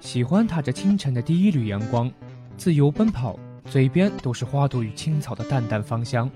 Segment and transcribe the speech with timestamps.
[0.00, 2.12] 喜欢踏着清晨的第一缕阳光，
[2.58, 6.30] 自由奔跑，嘴边都是花朵与青草的淡淡芳香，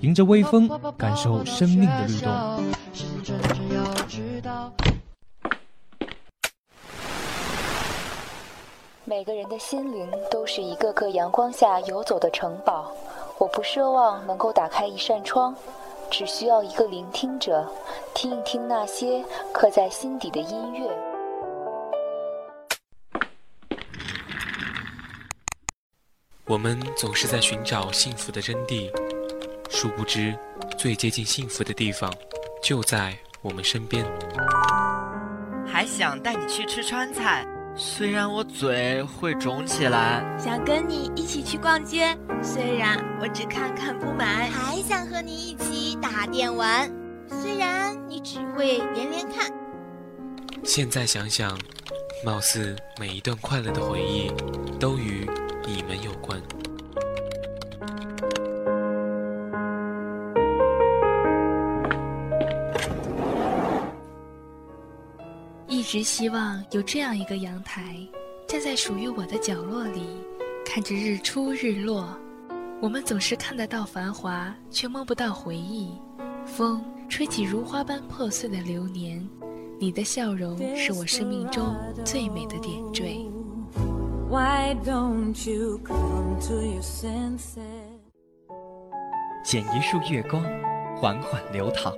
[0.00, 2.30] 迎着微风，感受生命的律动。
[9.04, 12.92] 每个人的心灵都是一个个阳光下游走的城堡，
[13.38, 15.54] 我不奢望能够打开一扇窗，
[16.12, 17.66] 只需要一个聆听者，
[18.12, 20.86] 听一听那些刻在心底的音乐。
[26.44, 28.90] 我们总是在寻找幸福的真谛，
[29.70, 30.38] 殊不知，
[30.76, 32.12] 最接近幸福的地方，
[32.62, 34.04] 就在我们身边。
[35.66, 37.46] 还想带你去吃川菜。
[37.74, 42.16] 虽然我嘴会肿起来，想跟你一起去逛街。
[42.42, 46.90] 虽然我只看看不买，还想和你一起打电玩。
[47.28, 49.50] 虽然你只会连连看。
[50.62, 51.58] 现在想想，
[52.24, 54.30] 貌似每一段快乐的回忆，
[54.78, 55.26] 都与
[65.92, 67.94] 直希望有这样一个阳台，
[68.48, 70.06] 站在属于我的角落里，
[70.64, 72.18] 看着日出日落。
[72.80, 75.92] 我们总是看得到繁华，却摸不到回忆。
[76.46, 79.28] 风吹起如花般破碎的流年，
[79.78, 81.76] 你的笑容是我生命中
[82.06, 83.28] 最美的点缀。
[89.44, 90.42] 剪一束月光，
[90.96, 91.92] 缓缓流淌；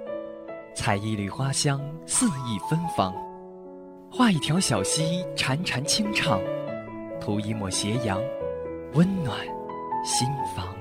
[0.74, 3.14] 采一缕花香，肆意芬芳。
[4.16, 6.38] 画一条小溪，潺潺清唱；
[7.20, 8.22] 涂一抹斜阳，
[8.92, 9.36] 温暖
[10.04, 10.72] 心房。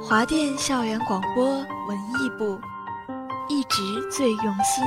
[0.00, 2.56] 华电校园广播文艺部，
[3.48, 3.82] 一直
[4.12, 4.84] 最用心，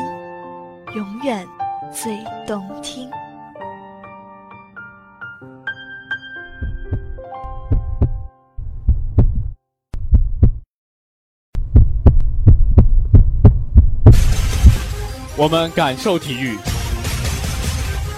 [0.95, 1.45] 永远
[1.91, 3.09] 最动听。
[15.37, 16.57] 我们感受体育，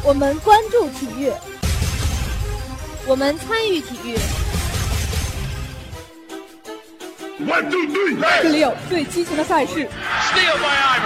[0.04, 1.32] 我们关注体育，
[3.08, 4.16] 我们参与体育。
[8.44, 11.02] 这里有最激情的赛事 steal my iron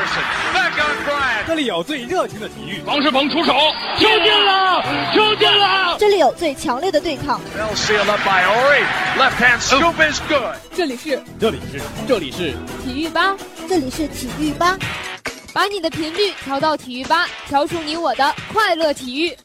[1.08, 2.82] man，这里有最热情的体育。
[2.86, 3.54] 王世鹏出手，
[3.98, 4.84] 球进了，
[5.14, 5.96] 球进了！
[5.98, 7.40] 这里有最强烈的对抗。
[7.56, 8.84] By Ori,
[9.18, 10.56] left hand scoop is good.
[10.76, 13.34] 这里是，这里是，这里是体育吧，
[13.70, 14.78] 这里是体育吧。
[15.54, 19.36] 把你的频率调到体育吧，调出你我的快乐体育。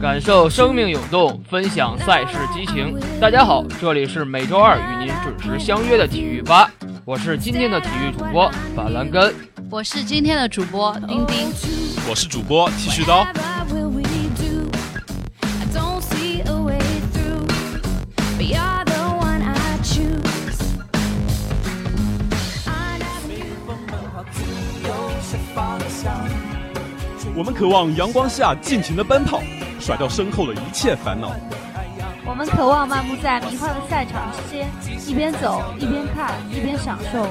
[0.00, 2.98] 感受生命涌动，分享赛事激情。
[3.20, 6.68] 大家好，这里是每周二与您准时相约的体育吧。
[7.04, 9.34] 我是今天的体育主播板蓝根，
[9.68, 11.52] 我是今天的主播丁丁，
[12.08, 13.26] 我是主播剃须刀。
[27.34, 29.42] 我们渴望阳光下尽情的奔跑，
[29.80, 31.34] 甩掉身后的一切烦恼。
[32.32, 34.66] 我们渴望漫步在迷幻的赛场之间，
[35.06, 37.26] 一边走一边看一边享受。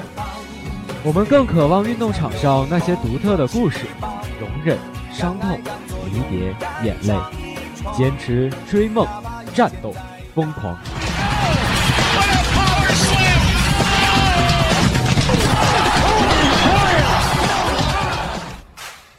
[1.02, 3.80] 我们更渴望运动场上那些独特的故事，
[4.38, 4.78] 容忍、
[5.12, 5.58] 伤痛、
[6.06, 6.54] 离别、
[6.84, 7.16] 眼泪，
[7.92, 9.04] 坚持、追梦、
[9.52, 9.92] 战斗、
[10.36, 10.78] 疯狂。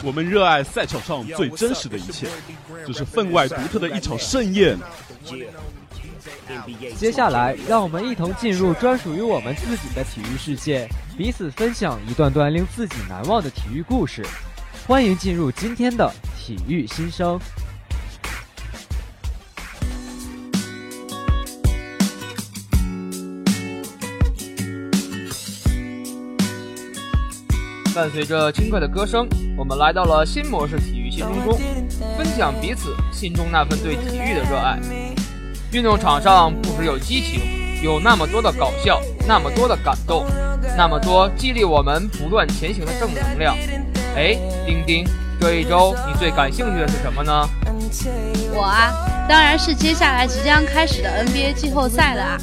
[0.03, 2.27] 我们热爱赛场上最真实的一切，
[2.85, 4.77] 这是分外独特的一场盛宴。
[6.97, 10.87] 接下来，让我们一同进入专属于我们自己的体育世界，
[11.17, 14.25] 彼此分享一段段令自己难忘的体育故事。
[14.85, 17.39] 欢迎进入今天的体育新生。
[27.93, 31.59] 伴随着轻快的歌声，我们来到了新模式体育新中中，
[32.17, 34.79] 分享彼此心中那份对体育的热爱。
[35.71, 37.41] 运动场上不只有激情，
[37.83, 40.25] 有那么多的搞笑，那么多的感动，
[40.75, 43.55] 那么多激励我们不断前行的正能量。
[44.15, 44.35] 哎，
[44.65, 45.05] 丁丁，
[45.39, 47.47] 这一周你最感兴趣的是什么呢？
[48.55, 48.91] 我啊，
[49.29, 52.37] 当然是接下来即将开始的 NBA 季后赛了啊！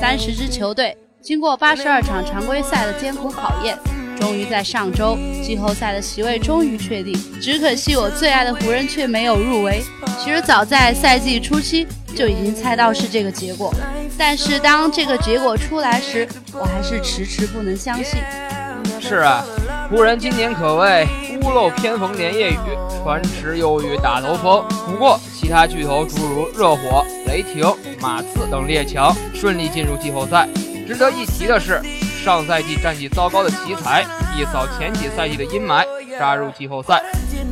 [0.00, 3.76] 三十支球队经过八十二场常规赛的艰苦考验，
[4.22, 7.12] 终于在上周季后赛的席位终于确定。
[7.40, 9.82] 只可惜我最爱的湖人却没有入围。
[10.22, 11.84] 其实早在赛季初期
[12.14, 13.74] 就已经猜到是这个结果，
[14.16, 18.20] 但是当这个结果出来时，我还是迟迟不能相信。
[19.00, 19.44] 是啊，
[19.90, 21.08] 湖人今年可谓
[21.42, 22.56] 屋漏偏逢连夜雨，
[23.02, 24.64] 船迟又遇打头风。
[24.86, 30.48] 不过，其他巨头诸如热火、雷霆、马刺等列强顺利进入季后赛。
[30.86, 31.80] 值得一提的是，
[32.22, 34.04] 上赛季战绩糟糕的奇才
[34.38, 35.84] 一扫前几赛季的阴霾，
[36.16, 37.02] 杀入季后赛，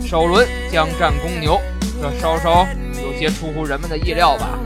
[0.07, 1.61] 首轮将战公牛，
[2.01, 2.65] 这稍稍
[3.03, 4.57] 有些出乎人们的意料吧。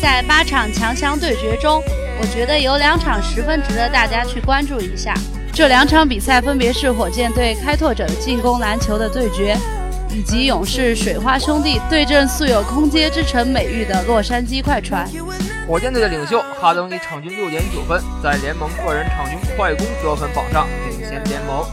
[0.00, 1.82] 在八场强强对决中，
[2.20, 5.12] 我觉得有两场十分值得大家去关注一下。
[5.52, 9.58] 这两场比赛分别是火箭队开拓者进攻篮球的对决，
[10.08, 15.04] 以及勇士水花兄弟对阵素有“空接之城”美誉的洛杉矶快船。
[15.66, 21.66] 火箭队的领袖哈登以场均六点九分，在联盟个人场均快攻得分榜上领先联盟。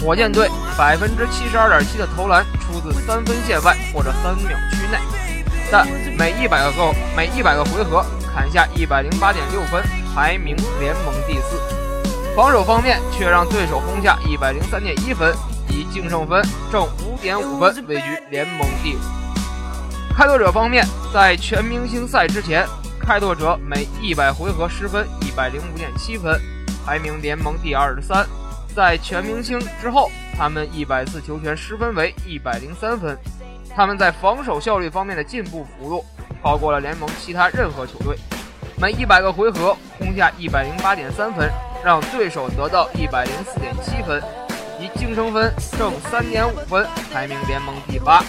[0.00, 0.48] 火箭队
[0.78, 4.98] 百分之七十二点七的投篮出自三分线外或者三秒区内，
[5.70, 5.86] 但
[6.16, 6.72] 每一百个
[7.14, 8.02] 每一百个回合
[8.34, 9.82] 砍下一百零八点六分，
[10.14, 11.60] 排名联盟第四。
[12.34, 15.34] 防守方面却让对手轰下一百零三点一分，
[15.68, 16.42] 以净胜分
[16.72, 18.98] 正五点五分位居联盟第五。
[20.16, 22.66] 开拓者方面，在全明星赛之前，
[23.08, 26.38] 开拓者每一百回合失分一百零五点七分，
[26.84, 28.26] 排名联盟第二十三。
[28.76, 33.16] 在全明星之后，他们一百次球权失分为一百零三分。
[33.74, 36.04] 他们在防守效率方面的进步幅度
[36.42, 38.14] 超过了联盟其他任何球队，
[38.76, 41.50] 每一百个回合轰下一百零八点三分。
[41.82, 44.22] 让对手得到一百零四点七分，
[44.78, 48.22] 以净胜分正三点五分，排名联盟第八。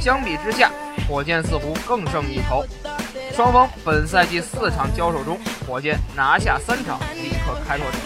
[0.00, 0.70] 相比之下，
[1.06, 2.64] 火箭似乎更胜一筹。
[3.36, 5.38] 双方本赛季四场交手中，
[5.68, 7.98] 火箭拿下三场，力克开拓者。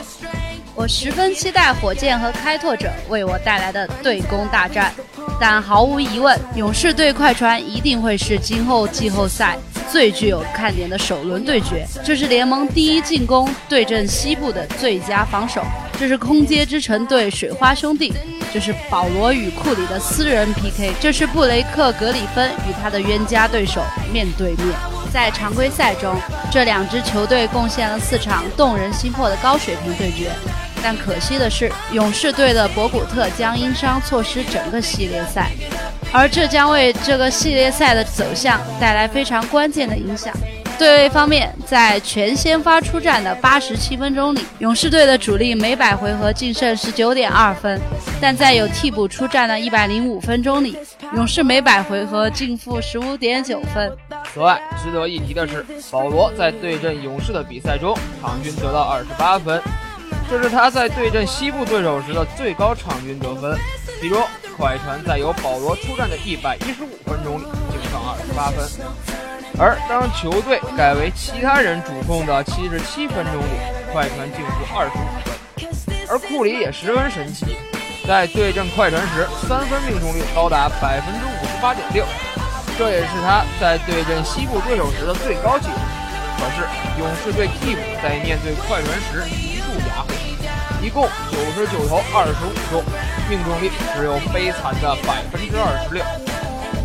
[0.74, 4.92] 我十分期待火箭和开拓者为我带来的对攻大战，
[5.40, 9.56] 但毫无疑问，勇士对快船一定会是今后季后赛。
[9.88, 15.62] 最具有看点的首轮对决，这是联盟第一进攻对阵西部的最佳防守，
[15.96, 18.12] 这是空接之城对水花兄弟，
[18.52, 23.80] 这是保罗与库里的私人 PK，这是布雷克格里芬与他的冤家对手
[24.12, 24.66] 面对面。
[25.12, 26.14] 在常规赛中，
[26.50, 30.30] 这两支球队贡献了四场动人心魄的高水平对决，
[30.82, 35.50] 但可惜的是，勇士队的博古特将因伤错失整个系列赛。
[36.12, 40.34] 而这将为这个系列赛的走向带来非常关键的影响。
[40.76, 47.78] 对位方面，在全先发出战的八十七分钟里，勇士队的主力每百回合净胜十九点二分；
[48.18, 50.76] 但在有替补出战的一百零五分钟里，
[51.14, 53.92] 勇士每百回合净负十五点九分。
[54.32, 59.60] 此外，值得一提的是，保罗在对阵勇士的比赛中，场均得到二十八分，
[60.30, 63.58] 这是他在对阵西部对手时的最高场均得分。
[64.00, 64.18] 比如。
[64.56, 68.68] 快船在由保罗出战的一百一十五分钟里净胜二十八分，
[69.58, 73.56] 而当球队改为其他人主控的七十七分钟里，
[73.90, 75.32] 快船净负二十五分。
[76.10, 77.56] 而库里也十分神奇，
[78.06, 82.04] 在对阵快船时，三分命中率高达百分之五十八点六，
[82.80, 85.74] 这也是他在对阵西部对手时的最高纪录。
[86.38, 86.64] 可是
[86.98, 90.08] 勇士队替补在面对快船时一度哑火。
[90.82, 92.82] 一共九十九投二十五中，
[93.28, 96.02] 命中率只有悲惨的百分之二十六。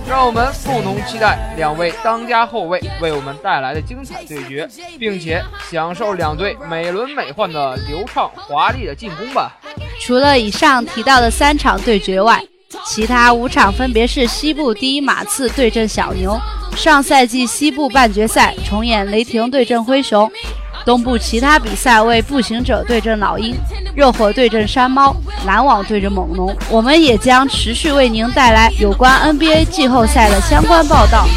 [0.05, 4.67] 让我们共同期待两位当家后卫为我们带来的精彩对决，
[4.99, 9.57] 并且享受两队美轮美奂的流畅华丽的进攻吧。
[10.01, 12.43] 除了以上提到的三场对决外，
[12.83, 16.39] 其他五场分别是西部第一马刺对阵小牛，
[16.75, 20.29] 上赛季西部半决赛重演雷霆对阵灰熊。
[20.85, 23.55] 东部其他比赛为步行者对阵老鹰，
[23.95, 25.15] 热火对阵山猫，
[25.47, 26.55] 篮网对阵猛龙。
[26.69, 31.27] 我们也将持续为您带来有关 NBA 季后赛的相关报道。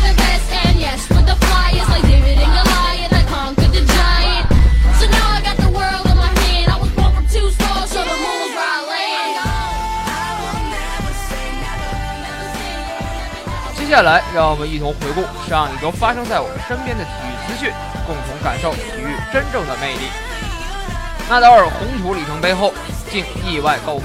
[13.88, 17.72] 接下来，让我们一同回顾上一周发生在我们身边的体育资讯。
[18.06, 20.10] 共同感受体育真正的魅力。
[21.26, 22.70] 纳达尔红土里程碑后
[23.10, 24.04] 竟意外告负，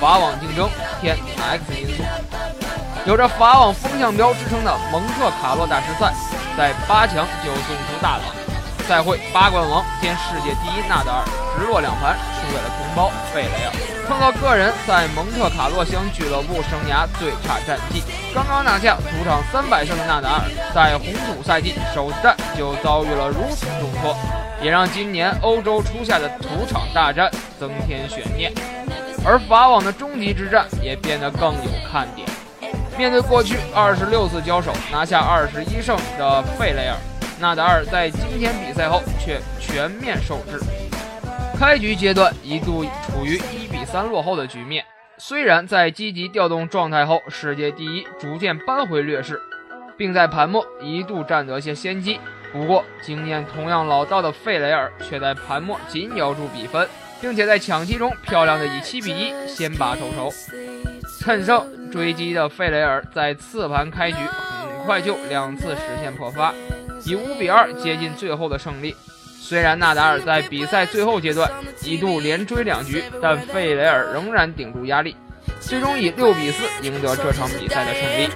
[0.00, 0.66] 法网竞争
[1.02, 2.02] 添 X 因素。
[3.04, 6.14] 有着法网风向标之称的蒙特卡洛大师赛，
[6.56, 8.41] 在八强就送出大冷。
[8.82, 11.24] 赛会八冠王兼世界第一纳达尔
[11.56, 13.72] 直落两盘输给了同胞费雷尔。
[14.06, 18.02] 创造个人在蒙特卡洛乡俱乐部生涯最差战绩。
[18.34, 20.42] 刚刚拿下主场三百胜的纳达尔，
[20.74, 24.16] 在红土赛季首战就遭遇了如此重挫，
[24.60, 28.52] 也让今年欧洲初夏的土场大战增添悬念。
[29.24, 32.28] 而法网的终极之战也变得更有看点。
[32.98, 36.96] 面对过去二十六次交手拿下二十一胜的费雷尔，
[37.42, 40.60] 纳达尔在今天比赛后却全面受制。
[41.58, 44.84] 开局阶段一度处于一比三落后的局面，
[45.18, 49.40] 虽然在积极调动状态后，世界第一逐渐扳回劣势，
[49.96, 52.20] 并在盘末一度占得些先机。
[52.52, 56.88] 不过，经验同样老道的费雷尔却在盘末紧咬住比分，
[57.20, 60.30] 并且在抢七中漂亮的以七比一先拔头筹。
[61.20, 66.52] 趁胜追击的费雷尔在次盘开局很快就两次实现破发，
[67.04, 68.94] 以五比二接近最后的胜利。
[69.40, 71.50] 虽然纳达尔在比赛最后阶段
[71.82, 75.16] 一度连追两局，但费雷尔仍然顶住压力，
[75.60, 78.28] 最终以六比四赢得这场比赛的胜利。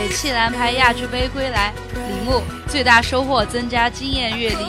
[0.00, 4.64] 北汽蓝牌亚俱杯归来，李牧最大收获增加经验阅历。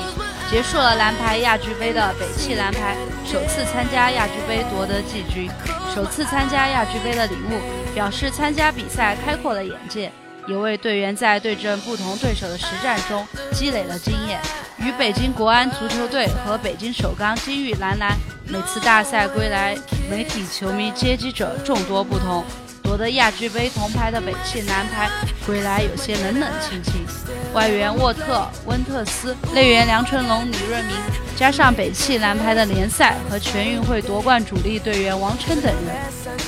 [0.52, 5.50] 结束了蓝牌亚俱杯的北汽蓝牌，首次参加亚俱杯夺得季军。
[5.96, 7.58] 首次参加亚俱杯的李牧
[7.96, 10.12] 表示，参加比赛开阔了眼界，
[10.50, 14.38] 也为队员在对阵不同对手的实战中积累了经验。
[14.80, 18.18] 与北京国安足球队和北京首钢金玉男篮
[18.50, 19.78] 每次大赛归来，
[20.10, 22.44] 媒体球迷接机者众多不同。
[22.84, 25.10] 夺得亚俱杯铜牌的北汽男排
[25.46, 27.06] 归来有些冷冷清清，
[27.54, 30.96] 外援沃特、温特斯，内援梁春龙、李润明，
[31.36, 35.96] 加上北汽男排的联赛和全运会夺冠主力队员王琛等人，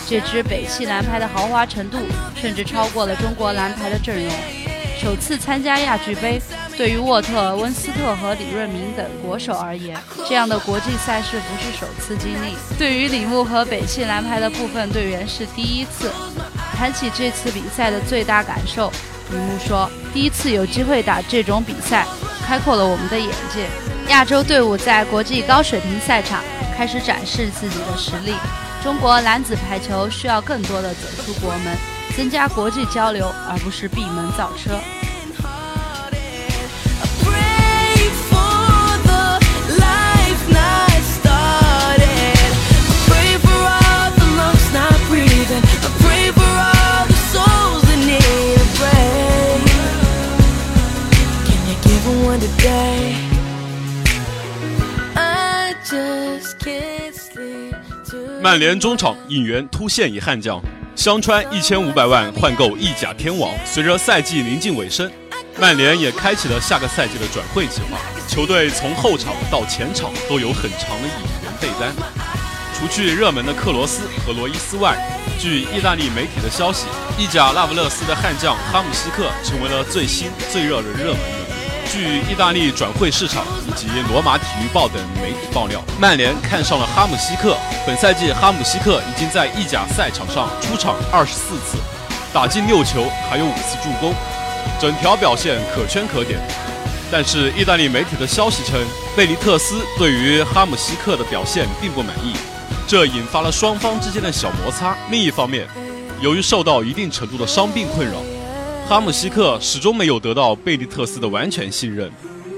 [0.08, 1.98] 这支北汽男排的豪华程度
[2.36, 4.34] 甚至超过了中国男排的阵容。
[5.04, 6.42] 首次参加亚俱杯，
[6.78, 16.10] 对于沃特、温斯特和李润明等国手而言，这样的国际赛事不是首次经历；对于李牧和北汽蓝牌的部分队员是第一次。
[16.78, 18.90] 谈起这次比赛的最大感受，
[19.30, 22.08] 李牧说：“第一次有机会打这种比赛，
[22.48, 23.68] 开阔了我们的眼界。
[24.08, 26.42] 亚洲队伍在国际高水平赛场
[26.78, 28.34] 开始展示自己的实力。
[28.82, 31.78] 中国男子排球需要更多的走出国门。”
[32.16, 34.80] 增加国际交流，而不是闭门造车。
[58.42, 60.62] 曼联中场引援突现一悍将。
[60.96, 63.52] 香川一千五百万换购意甲天王。
[63.66, 65.12] 随着赛季临近尾声，
[65.60, 67.98] 曼联也开启了下个赛季的转会计划。
[68.28, 71.92] 球队从后场到前场都有很长的引援备单。
[72.74, 74.96] 除去热门的克罗斯和罗伊斯外，
[75.40, 76.86] 据意大利媒体的消息，
[77.18, 81.43] 意甲那不勒斯的悍将哈姆西克成为了最新最热的热门。
[81.92, 87.56] 据意大利转会市场以及罗马体育报等媒体爆料，曼联看上了哈姆西克。
[87.86, 91.78] 本赛季，哈姆西克已经在意甲赛场上出场二十四次，
[92.34, 94.14] 打进六球，还有五次助攻，
[94.80, 96.40] 整条表现可圈可点。
[97.12, 98.82] 但是，意大利媒体的消息称，
[99.16, 102.34] 贝尼特斯对于哈姆西克的表现并不满意，
[102.88, 104.96] 这引发了双方之间的小摩擦。
[105.12, 105.68] 另一方面，
[106.22, 108.16] 由于受到一定程度的伤病困扰。
[108.86, 112.12] 哈姆西克始终没有得到贝利特斯的完全信任。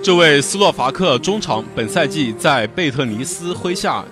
[0.03, 4.03] 这位斯洛伐克中场本赛季在贝特尼斯麾下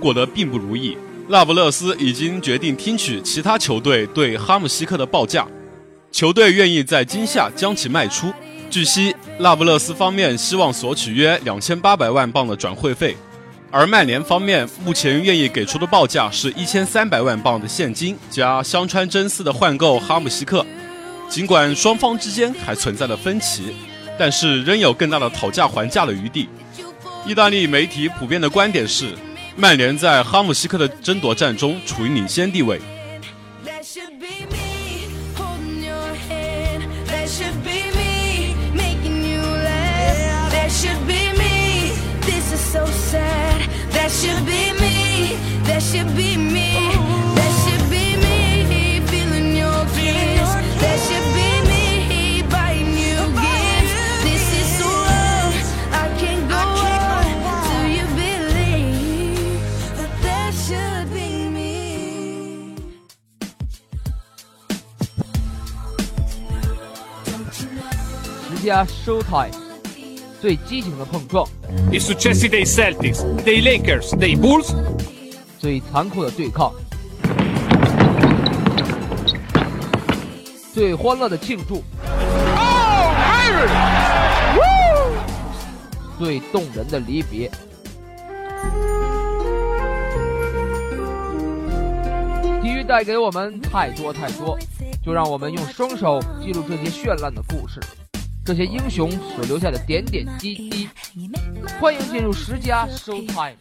[0.00, 0.96] 过得并不如意。
[1.28, 5.46] 那不勒斯已经决定听取其他球队对哈姆西克的报价，
[6.10, 8.32] 球队愿意在今夏将其卖出。
[8.70, 13.14] 据悉，那不勒斯方面希望索取约两千八百万镑的转会费，
[13.70, 20.64] 而曼联方面目前愿意给出的报价是一千三百万镑的现金加香川真司的换购哈姆西克。
[21.28, 23.74] 尽管双方之间还存在了分歧，
[24.18, 26.48] 但是仍有更大的讨价还价的余地。
[27.26, 29.14] 意大利媒体普遍的观点是，
[29.56, 32.80] 曼联在哈姆西克的争夺战中处于领先地位。
[45.80, 46.27] should be
[68.68, 69.50] 佳 Showtime，
[70.42, 71.48] 最激情的碰撞。
[71.90, 74.74] I successi dei Celtics, dei Lakers, dei Bulls，
[75.58, 76.70] 最残酷的对抗。
[80.74, 81.82] 最欢乐的庆祝。
[86.18, 87.50] 最动人的离别。
[92.60, 94.58] 体育带给我们太多太多，
[95.02, 97.80] 就让我们用双手记录这些绚烂的故事，
[98.48, 100.88] 这些英雄所留下的点点滴滴。
[101.78, 103.52] 欢迎进入十佳 Showtime。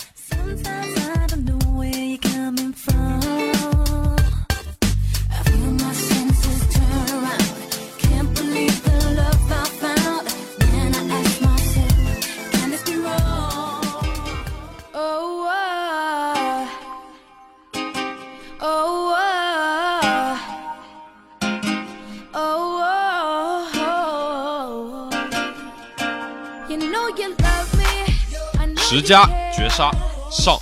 [28.97, 29.91] 十佳绝杀
[30.31, 30.57] 上，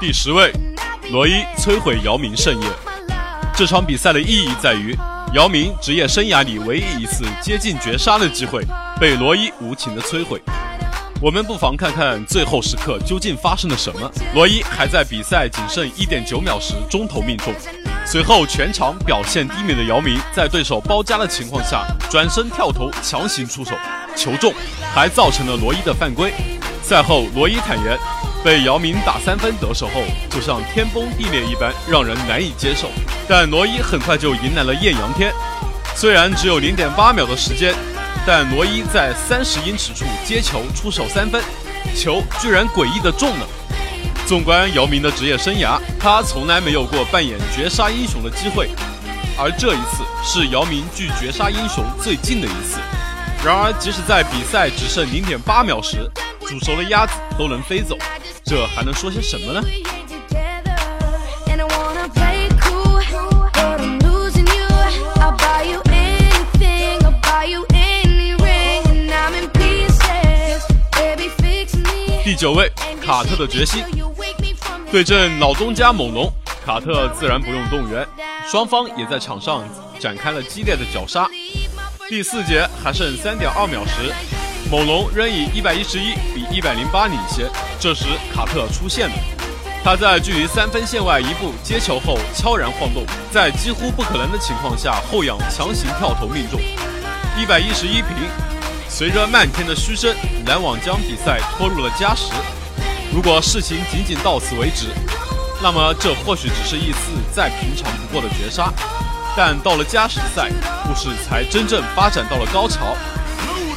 [0.00, 0.50] 第十位，
[1.12, 2.70] 罗伊摧毁姚明盛宴。
[3.54, 4.96] 这场比赛的意义在于，
[5.34, 8.64] 姚明职业生涯里唯一一次接近绝杀的机会
[8.98, 10.40] 被罗伊无情的摧毁。
[11.20, 14.10] 我们不妨看看最后时刻究竟发生了什么。
[14.34, 17.52] 罗伊还在比赛仅剩一点九秒时中投命中，
[18.06, 23.72] 随后全场表现低迷的姚明在对手包夹的情况下转身跳投强行出手，
[24.16, 24.50] 球中，
[24.94, 26.32] 还造成了罗伊的犯规。
[26.88, 27.98] 赛后，罗伊坦言，
[28.42, 32.88] 被姚明打三分得手后，就像天崩地裂一般，让人难以接受。
[33.28, 35.30] 但罗伊很快就迎来了艳阳天。
[35.94, 37.74] 虽然只有零点八秒的时间，
[38.26, 41.42] 但罗伊在三十英尺处接球出手三分，
[41.94, 43.46] 球居然诡异的中了。
[44.26, 48.70] 纵观姚明的职业生涯，他从来没有过扮演绝杀英雄的机会，
[49.36, 52.80] 而这一次是姚明距绝杀英雄最近的一次。
[53.44, 57.96] 然而，即使在比赛只剩零点八秒时，煮熟的鸭子都能飞走，
[58.44, 59.62] 这还能说些什么呢？
[72.24, 72.70] 第九位，
[73.00, 73.82] 卡特的决心。
[74.90, 76.30] 对阵老东家猛龙，
[76.64, 78.06] 卡特自然不用动员，
[78.46, 79.64] 双方也在场上
[79.98, 81.28] 展开了激烈的绞杀。
[82.08, 84.10] 第四节还剩三点二秒时。
[84.70, 87.46] 猛龙仍以一百一十一比一百零八领先，
[87.78, 89.14] 这时卡特出现了，
[89.84, 96.58] 他在距离三分线外一步接球后悄然晃动，在几乎不可能的情况下后仰强行跳投命中，
[97.38, 98.08] 一百一十一平。
[98.88, 100.14] 随着漫天的嘘声，
[100.46, 102.32] 篮网将比赛拖入了加时。
[103.12, 104.86] 如果事情仅仅到此为止，
[105.62, 108.72] 那么这或许只是一次再平常不过的绝杀，
[109.40, 110.50] 但到了加时赛，
[110.84, 112.96] 故事才真正发展到了高潮。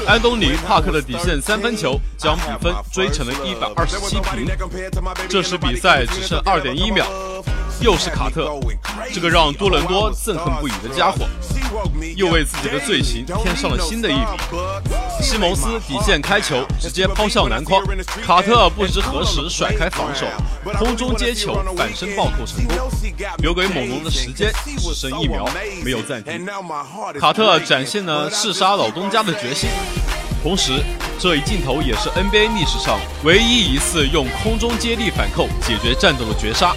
[0.07, 4.47] 安东尼·帕克的底线三分球将比分追成了一百二十七平。
[5.29, 7.05] 这时比赛只剩二点一秒，
[7.81, 8.59] 又是卡特，
[9.11, 11.27] 这个让多伦多憎恨不已的家伙，
[12.15, 14.27] 又为自己的罪行添上了新的一笔。
[15.19, 17.81] 西蒙斯底线开球，直接抛向篮筐，
[18.23, 20.27] 卡特不知何时甩开防守，
[20.77, 22.77] 空中接球反身暴扣成功，
[23.39, 25.49] 留给猛龙的时间只剩一秒，
[25.83, 26.45] 没有暂停。
[27.19, 29.67] 卡特展现了弑杀老东家的决心。
[30.43, 30.83] 同时，
[31.19, 36.75] 这一镜头也是 NBA 历史上唯一一次用空中接力反扣解决战斗的绝杀。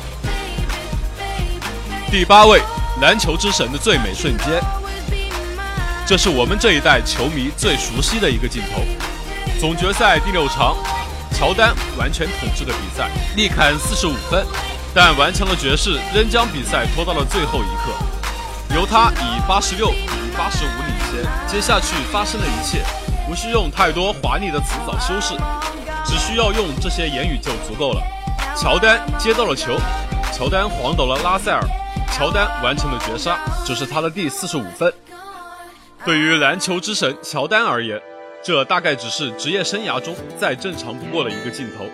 [2.15, 2.63] 第八位，
[3.01, 4.63] 篮球之神的最美瞬间，
[6.07, 8.83] 这是我们这一代球迷最熟悉的一个镜头。
[9.59, 10.77] 总决赛第六场，
[11.33, 14.47] 乔丹完全统治的比赛，力砍四十五分，
[14.95, 20.07] 但顽强的爵士仍将比赛拖到了最后一刻，由他以八十六比
[20.39, 21.49] 八十五领先。
[21.49, 22.85] 接下去发生的一切。
[23.29, 25.35] 不需用太多华丽的辞藻修饰，
[26.05, 28.01] 只需要用这些言语就足够了。
[28.57, 29.77] 乔丹接到了球，
[30.33, 31.61] 乔丹晃倒了拉塞尔，
[32.17, 34.93] 乔丹完成了绝杀，这是他的第四十五分。
[36.05, 38.01] 对于篮球之神乔丹而言，
[38.41, 41.85] 这大概只是职业生涯中再正常不过的一个镜头。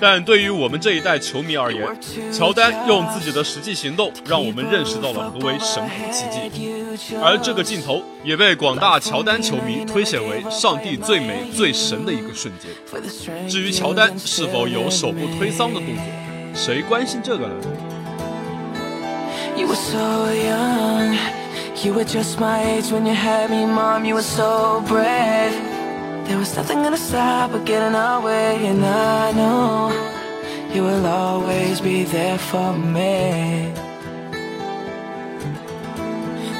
[0.00, 1.86] 但对于我们这一代球迷而言，
[2.32, 6.72] 乔丹用自己的实际行动，让我们认识到了何为神乎其技。
[7.22, 12.70] 而这个镜头也被广大乔丹球迷推选为上帝最美最神的一个瞬间。
[13.46, 16.04] 至于乔丹是否有手部推搡的动作，
[16.54, 17.54] 谁关心这个呢
[26.27, 29.91] ？There was nothing gonna stop or get in our way And I know
[30.73, 33.71] you will always be there for me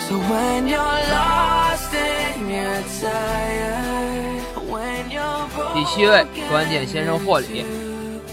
[0.07, 2.25] So when you're lost in
[5.73, 7.65] 第七位，关键先生霍里，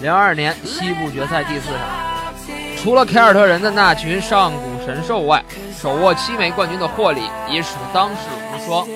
[0.01, 2.06] 零二年西部决赛第四场，
[2.78, 5.44] 除了凯尔特人的那群上古神兽外，
[5.76, 8.16] 手握七枚冠军的霍里已属当世
[8.54, 8.88] 无双。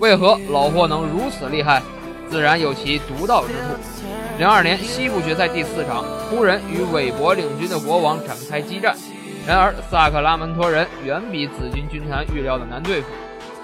[0.00, 1.80] 为何老霍能如此厉害？
[2.28, 3.58] 自然有其独到之处。
[4.38, 8.94] 零二年西部决赛第四场，湖人与韦伯领军的国王展开激战，
[9.46, 13.08] 然而萨克拉门托人远比紫金军团预料的难对付。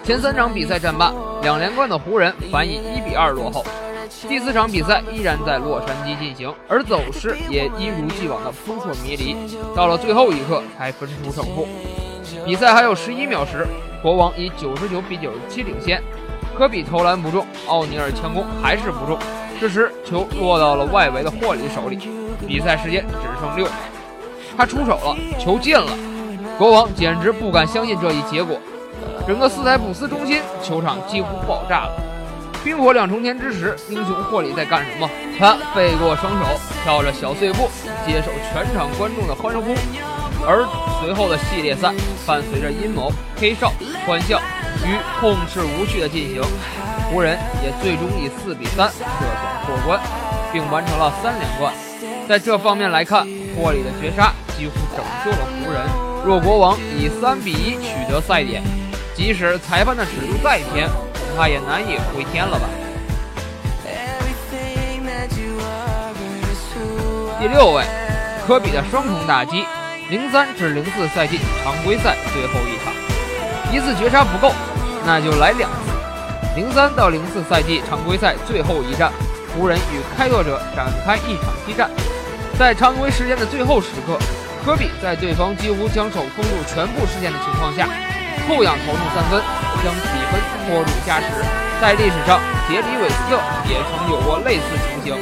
[0.02, 1.12] 前三场比赛战罢，
[1.42, 3.64] 两连冠的湖人反以一比二落后。
[4.28, 9.36] 第四场比赛依然在洛杉矶进行，而走势也一如既往的扑朔迷离，
[9.74, 11.66] 到了最后一刻才分出胜负。
[12.44, 13.66] 比赛还有十一秒时，
[14.02, 16.02] 国王以九十九比九十七领先。
[16.56, 19.18] 科比投篮不中，奥尼尔强攻还是不中。
[19.60, 21.98] 这时球落到了外围的霍里手里，
[22.46, 23.74] 比赛时间只剩六秒，
[24.56, 25.86] 他出手了，球进了。
[26.56, 28.58] 国王简直不敢相信这一结果，
[29.26, 31.92] 整个斯台普斯中心球场几乎爆炸了。
[32.66, 35.08] 冰火两重天之时，英雄霍里在干什么？
[35.38, 37.70] 他背过双手，跳着小碎步，
[38.04, 39.72] 接受全场观众的欢呼。
[40.44, 40.66] 而
[41.00, 41.94] 随后的系列赛
[42.26, 43.72] 伴随着阴谋、黑哨、
[44.04, 44.42] 欢笑。
[44.84, 46.42] 与控制无序的进行，
[47.08, 49.30] 湖人也最终以四比三涉险
[49.64, 50.00] 过关，
[50.52, 51.72] 并完成了三连冠。
[52.28, 53.24] 在这方面来看，
[53.54, 55.80] 霍里的绝杀几乎拯救了湖人。
[56.24, 58.60] 若国王以三比一取得赛点，
[59.14, 60.88] 即使裁判的尺度再偏，
[61.36, 62.66] 怕也难以回天了吧。
[67.38, 67.84] 第六位，
[68.46, 69.66] 科比的双重打击，
[70.08, 72.92] 零三至零四赛季常规赛最后一场。
[73.70, 74.54] 一次绝杀不够，
[75.04, 75.76] 那就来两次。
[76.56, 79.12] 零三到零四赛季常规赛最后一战，
[79.54, 81.90] 湖人与开拓者展开一场激战。
[82.58, 84.18] 在常规时间的最后时刻，
[84.64, 87.86] 科比在对方几乎将手封住全部视线的情况下，
[88.48, 89.42] 后仰投中三分，
[89.84, 90.00] 将比
[90.32, 91.26] 分拖入加时。
[91.80, 95.14] 在历史上，杰里韦斯特也曾有过类似情形，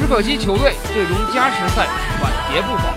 [0.00, 1.86] 只可惜球队最终加时赛
[2.22, 2.94] 晚节不保。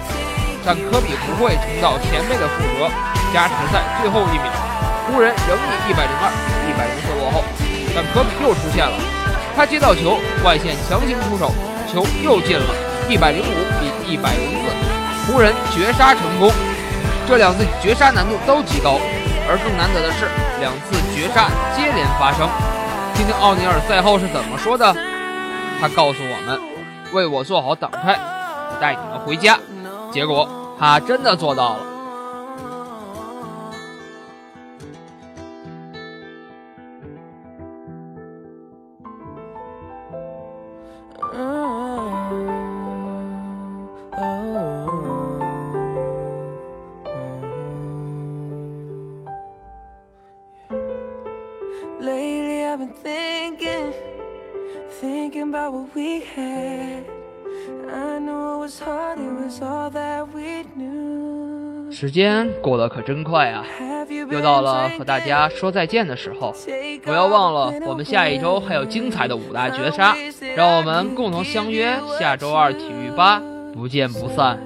[0.65, 2.89] 但科比不会重蹈前辈的覆辙，
[3.33, 4.47] 加时赛最后一秒。
[5.05, 6.31] 湖人仍以一百零二、
[6.63, 7.43] 一百零四落后，
[7.93, 8.95] 但科比又出现了。
[9.55, 11.51] 他接到球，外线强行出手，
[11.91, 12.73] 球又进了，
[13.09, 14.71] 一百零五比一百零四，
[15.27, 16.49] 湖人绝杀成功。
[17.27, 19.01] 这两次绝杀难度都极高，
[19.49, 22.49] 而更难得的是，两次绝杀接连发生。
[23.15, 24.93] 听听奥尼尔赛后是怎么说的？
[25.79, 26.59] 他告诉我们
[27.15, 28.19] ：“为我做好挡拆，
[28.81, 29.57] 带你们回家。”
[30.11, 30.45] 结果
[30.77, 31.79] 他真的做到了。
[62.13, 63.65] 间过得可真快啊！
[64.29, 66.53] 又到了和大家说再见的时候，
[67.03, 70.15] 不要忘了，我们下一周还有精彩的五大绝杀，
[70.55, 73.41] 让我们共同相约下周二体育吧，
[73.73, 74.59] 不见不散。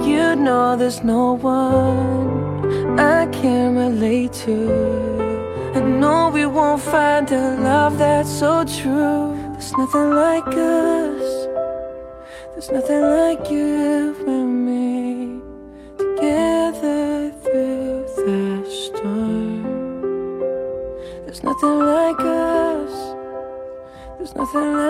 [0.00, 2.57] You know there's no one
[2.96, 5.72] I can relate to.
[5.74, 9.36] I know we won't find a love that's so true.
[9.52, 11.46] There's nothing like us.
[12.52, 15.40] There's nothing like you and me
[15.98, 19.62] together through the storm.
[21.24, 22.92] There's nothing like us.
[24.16, 24.87] There's nothing like